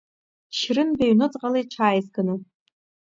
[0.57, 2.35] Шьрынбеи ҩнуҵҟала иҽааизганы.